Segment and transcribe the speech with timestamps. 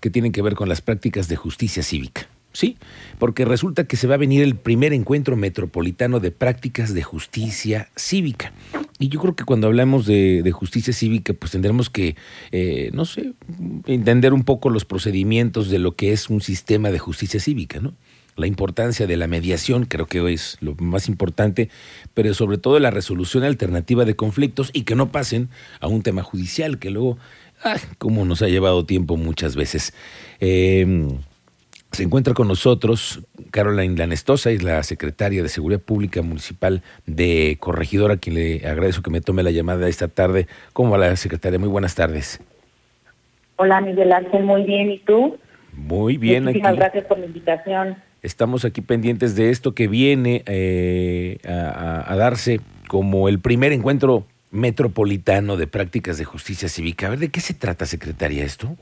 [0.00, 2.28] que tienen que ver con las prácticas de justicia cívica.
[2.52, 2.76] Sí,
[3.18, 7.88] porque resulta que se va a venir el primer encuentro metropolitano de prácticas de justicia
[7.96, 8.52] cívica.
[8.98, 12.14] Y yo creo que cuando hablamos de, justicia cívica, pues tendremos que,
[12.50, 13.32] eh, no sé,
[13.86, 17.94] entender un poco los procedimientos de lo que es un sistema de justicia cívica, ¿no?
[18.36, 21.68] La importancia de la mediación, creo que es lo más importante,
[22.14, 25.48] pero sobre todo la resolución alternativa de conflictos y que no pasen
[25.80, 27.18] a un tema judicial, que luego,
[27.64, 29.94] ah, como nos ha llevado tiempo muchas veces.
[30.40, 31.08] Eh,
[31.92, 38.14] se encuentra con nosotros Caroline Lanestosa, es la secretaria de Seguridad Pública Municipal de Corregidora,
[38.14, 40.46] a quien le agradezco que me tome la llamada esta tarde.
[40.72, 41.58] ¿Cómo va la secretaria?
[41.58, 42.40] Muy buenas tardes.
[43.56, 44.90] Hola Miguel Ángel, muy bien.
[44.90, 45.36] ¿Y tú?
[45.74, 46.44] Muy bien.
[46.44, 47.96] Muchísimas gracias por la invitación.
[48.22, 55.56] Estamos aquí pendientes de esto que viene eh, a darse como el primer encuentro metropolitano
[55.56, 57.06] de prácticas de justicia cívica.
[57.06, 58.76] A ver, ¿de qué se trata, secretaria, esto?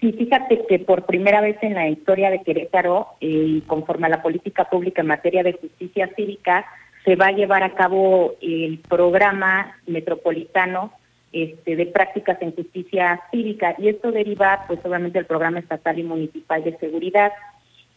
[0.00, 4.22] Sí, fíjate que por primera vez en la historia de Querétaro, eh, conforme a la
[4.22, 6.66] política pública en materia de justicia cívica,
[7.04, 10.92] se va a llevar a cabo el programa metropolitano
[11.32, 16.02] este, de prácticas en justicia cívica y esto deriva pues obviamente del programa estatal y
[16.02, 17.32] municipal de seguridad.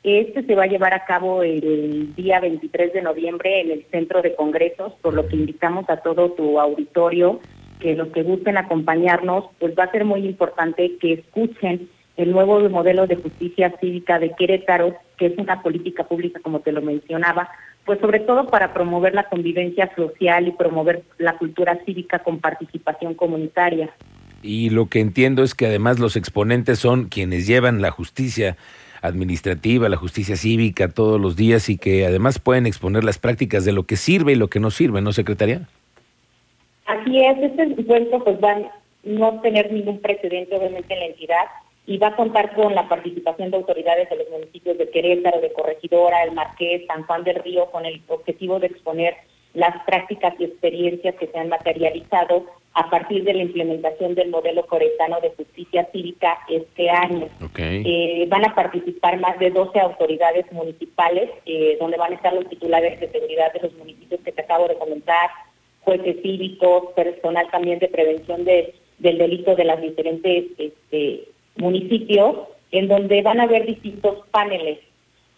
[0.03, 4.23] Este se va a llevar a cabo el día 23 de noviembre en el centro
[4.23, 7.39] de congresos, por lo que invitamos a todo tu auditorio
[7.79, 12.59] que los que gusten acompañarnos, pues va a ser muy importante que escuchen el nuevo
[12.69, 17.49] modelo de justicia cívica de Querétaro, que es una política pública, como te lo mencionaba,
[17.85, 23.15] pues sobre todo para promover la convivencia social y promover la cultura cívica con participación
[23.15, 23.89] comunitaria.
[24.43, 28.57] Y lo que entiendo es que además los exponentes son quienes llevan la justicia
[29.01, 33.71] administrativa, la justicia cívica todos los días y que además pueden exponer las prácticas de
[33.71, 35.67] lo que sirve y lo que no sirve, ¿no, secretaria?
[36.85, 38.61] Así es, este encuentro pues va a
[39.03, 41.45] no tener ningún precedente obviamente en la entidad
[41.87, 45.51] y va a contar con la participación de autoridades de los municipios de Querétaro, de
[45.51, 49.15] Corregidora, El Marqués, San Juan del Río, con el objetivo de exponer
[49.53, 54.65] las prácticas y experiencias que se han materializado a partir de la implementación del modelo
[54.65, 57.27] coretano de justicia cívica este año.
[57.57, 62.47] Eh, van a participar más de 12 autoridades municipales, eh, donde van a estar los
[62.47, 65.29] titulares de seguridad de los municipios que te acabo de comentar,
[65.81, 71.27] jueces cívicos, personal también de prevención de, del delito de las diferentes este,
[71.57, 72.37] municipios,
[72.71, 74.79] en donde van a haber distintos paneles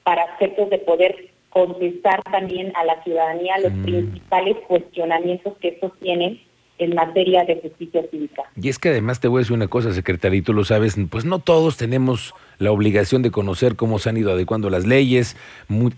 [0.03, 3.83] para efectos de poder contestar también a la ciudadanía los mm.
[3.83, 6.39] principales cuestionamientos que estos tienen
[6.79, 8.43] en materia de justicia cívica.
[8.59, 10.95] Y es que además te voy a decir una cosa, secretario, y tú lo sabes,
[11.09, 15.35] pues no todos tenemos la obligación de conocer cómo se han ido adecuando las leyes.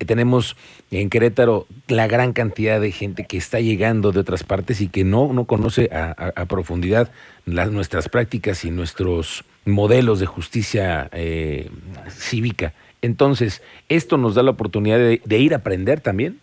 [0.06, 0.56] tenemos
[0.92, 5.04] en Querétaro la gran cantidad de gente que está llegando de otras partes y que
[5.04, 7.10] no, no conoce a, profundidad
[7.46, 11.70] las, nuestras prácticas y nuestros modelos de justicia eh,
[12.10, 12.74] cívica.
[13.02, 16.40] Entonces, ¿esto nos da la oportunidad de, de ir a aprender también?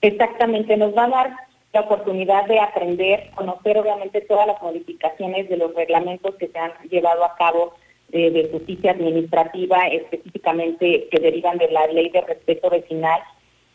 [0.00, 1.45] Exactamente, nos va a dar
[1.76, 6.72] la oportunidad de aprender, conocer obviamente todas las modificaciones de los reglamentos que se han
[6.88, 7.74] llevado a cabo
[8.08, 13.20] de, justicia administrativa, específicamente que derivan de la ley de respeto vecinal.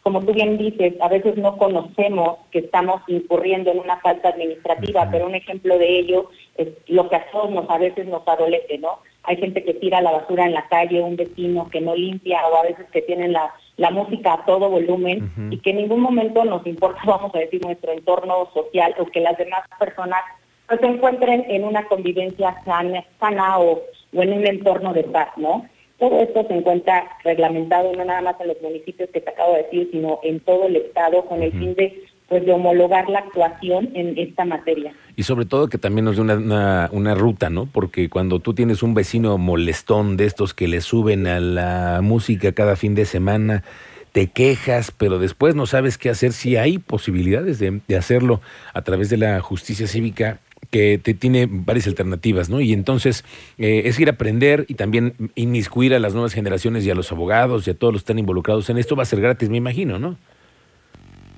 [0.02, 5.08] Como tú bien dices, a veces no conocemos que estamos incurriendo en una falta administrativa,
[5.12, 8.80] pero un ejemplo de ello es lo que a todos nos, a veces nos adolece,
[8.80, 8.98] ¿no?
[9.24, 12.56] Hay gente que tira la basura en la calle, un vecino que no limpia o
[12.56, 16.46] a veces que tienen la, la música a todo volumen y que en ningún momento
[16.46, 20.22] nos importa, vamos a decir, nuestro entorno social o que las demás personas
[20.68, 23.82] pues, se encuentren en una convivencia sana, sana o
[24.14, 25.66] o en un entorno de paz, ¿no?
[25.98, 29.64] Todo esto se encuentra reglamentado no nada más en los municipios que te acabo de
[29.64, 33.90] decir, sino en todo el Estado con el fin de pues de homologar la actuación
[33.94, 34.94] en esta materia.
[35.18, 37.66] Y sobre todo que también nos dé una, una, ruta, ¿no?
[37.66, 42.54] Porque cuando tú tienes un vecino molestón de estos que le suben a la música
[42.54, 43.66] cada fin de semana,
[44.14, 48.40] te quejas, pero después no sabes qué hacer, si hay posibilidades de, de hacerlo
[48.74, 52.62] a través de la justicia cívica que te tiene varias alternativas, ¿no?
[52.62, 53.26] Y entonces
[53.58, 57.12] eh, es ir a aprender y también inmiscuir a las nuevas generaciones y a los
[57.12, 59.58] abogados y a todos los que están involucrados en esto va a ser gratis, me
[59.58, 60.16] imagino, ¿no?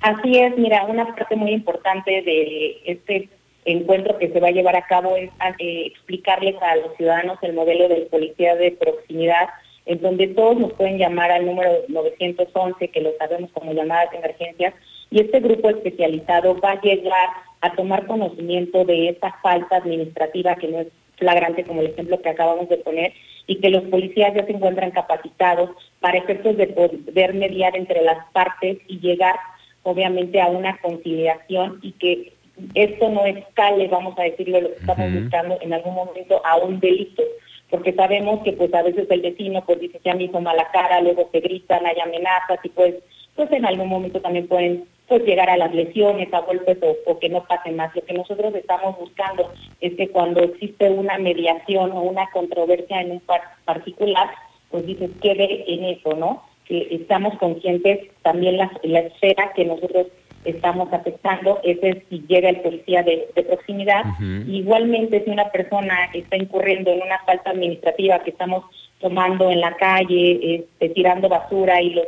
[0.04, 3.30] Así es, mira, una parte muy importante de este
[3.64, 7.54] encuentro que se va a llevar a cabo es eh, explicarles a los ciudadanos el
[7.54, 9.48] modelo de policía de proximidad,
[9.86, 14.18] en donde todos nos pueden llamar al número 911, que lo sabemos como llamadas de
[14.18, 14.74] emergencia,
[15.10, 17.30] y este grupo especializado va a llegar
[17.62, 22.28] a tomar conocimiento de esta falta administrativa que no es flagrante como el ejemplo que
[22.28, 23.14] acabamos de poner
[23.46, 25.70] y que los policías ya se encuentran capacitados
[26.00, 29.36] para efectos de poder mediar entre las partes y llegar
[29.84, 32.32] obviamente a una conciliación y que
[32.74, 36.80] esto no escale, vamos a decirlo, lo que estamos buscando en algún momento a un
[36.80, 37.22] delito,
[37.70, 41.00] porque sabemos que pues a veces el vecino pues dice ya me hizo mala cara,
[41.00, 42.94] luego se gritan, hay amenazas y pues
[43.34, 47.28] pues en algún momento también pueden pues llegar a las lesiones, a golpes o, que
[47.28, 47.94] no pase más.
[47.94, 53.12] Lo que nosotros estamos buscando es que cuando existe una mediación o una controversia en
[53.12, 53.22] un
[53.64, 54.30] particular,
[54.70, 56.42] pues dices, quede en eso, ¿no?
[56.64, 60.06] Que estamos conscientes también la, la esfera que nosotros
[60.44, 64.04] estamos afectando, ese es si llega el policía de, proximidad.
[64.46, 68.64] Igualmente, si una persona está incurriendo en una falta administrativa que estamos
[69.00, 72.06] tomando en la calle, este, tirando basura y los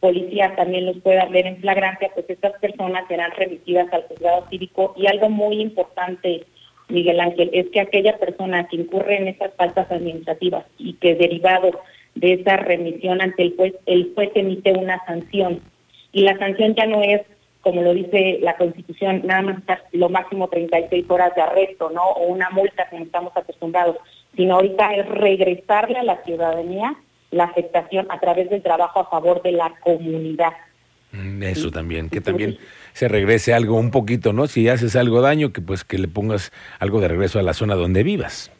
[0.00, 4.94] policías también los puedan ver en flagrancia, pues estas personas serán remitidas al juzgado cívico.
[4.96, 6.44] Y algo muy importante,
[6.88, 11.80] Miguel Ángel, es que aquella persona que incurre en esas faltas administrativas y que derivado
[12.14, 15.60] de esa remisión ante el juez, el juez emite una sanción.
[16.12, 17.22] Y la sanción ya no es,
[17.60, 19.56] como lo dice la Constitución, nada más
[19.92, 22.02] lo máximo 36 horas de arresto, ¿no?
[22.02, 23.96] O una multa como estamos acostumbrados,
[24.36, 26.94] sino ahorita es regresarle a la ciudadanía
[27.30, 30.52] la afectación a través del trabajo a favor de la comunidad.
[31.12, 32.58] Mm, eso también, que también
[32.92, 34.46] se regrese algo un poquito, ¿no?
[34.46, 37.74] Si haces algo daño, que pues que le pongas algo de regreso a la zona
[37.74, 38.50] donde vivas.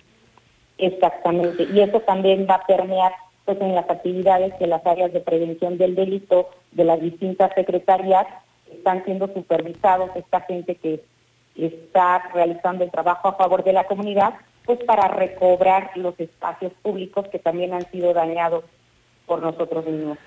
[0.79, 3.13] Exactamente, y eso también va a permear
[3.45, 8.27] pues en las actividades de las áreas de prevención del delito de las distintas secretarías
[8.73, 11.03] están siendo supervisados esta gente que
[11.57, 17.27] está realizando el trabajo a favor de la comunidad pues para recobrar los espacios públicos
[17.29, 18.65] que también han sido dañados
[19.27, 20.19] por nosotros mismos.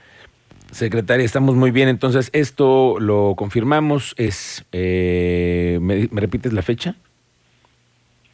[0.72, 1.88] Secretaria, estamos muy bien.
[1.88, 4.14] Entonces, esto lo confirmamos.
[4.18, 6.96] Es, eh, ¿me, repites la fecha?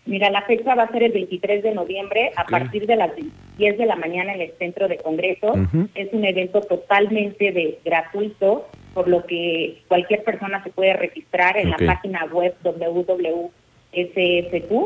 [0.06, 3.12] Mira, la fecha va a ser el 23 de noviembre a partir de las
[3.58, 5.54] 10 de la mañana en el Centro de Congreso.
[5.96, 11.70] Es un evento totalmente de gratuito, por lo que cualquier persona se puede registrar en
[11.70, 13.52] la página web www
[13.94, 14.80] sfq.gov.mx.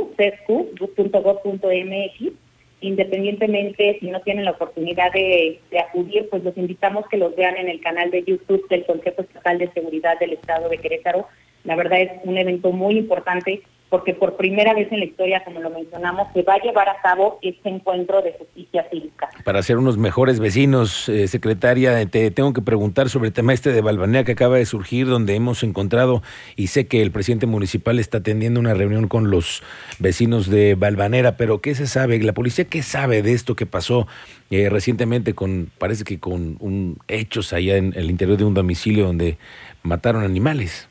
[2.80, 7.58] Independientemente si no tienen la oportunidad de, de, acudir, pues los invitamos que los vean
[7.58, 11.28] en el canal de YouTube del Consejo Estatal de Seguridad del Estado de Querétaro.
[11.64, 15.62] La verdad es un evento muy importante porque por primera vez en la historia, como
[15.62, 19.30] lo mencionamos, se va a llevar a cabo este encuentro de justicia cívica.
[19.46, 23.72] Para ser unos mejores vecinos, eh, secretaria, te tengo que preguntar sobre el tema este
[23.72, 26.22] de Balvanera que acaba de surgir, donde hemos encontrado,
[26.56, 29.64] y sé que el presidente municipal está atendiendo una reunión con los
[30.00, 32.20] vecinos de Balvanera, pero ¿qué se sabe?
[32.20, 34.06] ¿La policía qué sabe de esto que pasó
[34.50, 39.06] eh, recientemente con, parece que con un, hechos allá en el interior de un domicilio
[39.06, 39.38] donde
[39.84, 40.90] mataron animales?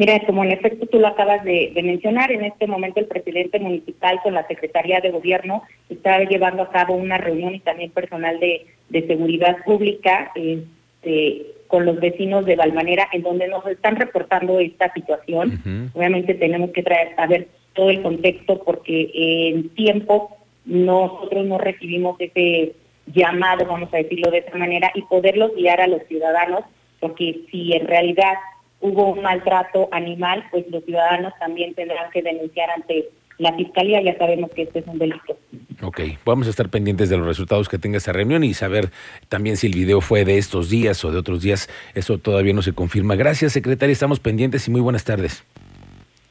[0.00, 4.18] Mira, como en efecto tú lo acabas de, mencionar, en este momento el presidente municipal
[4.22, 8.66] con la Secretaría de Gobierno está llevando a cabo una reunión y también personal de,
[9.06, 15.90] seguridad pública este, con los vecinos de Valmanera, en donde nos están reportando esta situación.
[15.92, 19.10] Obviamente tenemos que traer a ver todo el contexto porque
[19.52, 22.72] en tiempo nosotros no recibimos ese
[23.04, 26.64] llamado, vamos a decirlo de esa manera, y poderlos guiar a los ciudadanos,
[27.00, 28.32] porque si en realidad
[28.80, 34.16] hubo un maltrato animal, pues los ciudadanos también tendrán que denunciar ante la fiscalía, ya
[34.18, 35.38] sabemos que este es un delito.
[35.82, 38.90] Ok, vamos a estar pendientes de los resultados que tenga esta reunión y saber
[39.30, 42.60] también si el video fue de estos días o de otros días, eso todavía no
[42.60, 43.16] se confirma.
[43.16, 45.42] Gracias, secretaria, estamos pendientes y muy buenas tardes.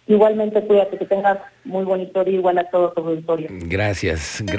[0.10, 3.48] Igualmente, cuídate, que tengas muy bonito día, igual a todo tu auditorio.
[3.52, 4.44] Gracias.